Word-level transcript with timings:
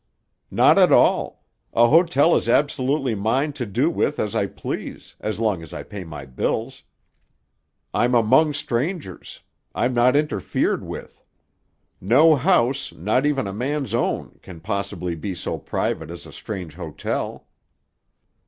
"Not 0.49 0.79
at 0.79 0.91
all. 0.91 1.45
A 1.73 1.85
hotel 1.87 2.35
is 2.35 2.49
absolutely 2.49 3.13
mine 3.13 3.53
to 3.53 3.67
do 3.67 3.87
with 3.91 4.17
as 4.17 4.33
I 4.33 4.47
please, 4.47 5.15
as 5.19 5.39
long 5.39 5.61
as 5.61 5.73
I 5.73 5.83
pay 5.83 6.03
my 6.03 6.25
bills. 6.25 6.81
I'm 7.93 8.15
among 8.15 8.53
strangers; 8.55 9.41
I'm 9.75 9.93
not 9.93 10.15
interfered 10.15 10.83
with. 10.83 11.23
No 12.01 12.35
house, 12.35 12.91
not 12.93 13.27
even 13.27 13.45
a 13.45 13.53
man's 13.53 13.93
own, 13.93 14.39
can 14.41 14.59
possibly 14.59 15.13
be 15.13 15.35
so 15.35 15.59
private 15.59 16.09
as 16.09 16.25
a 16.25 16.33
strange 16.33 16.73
hotel." 16.73 17.45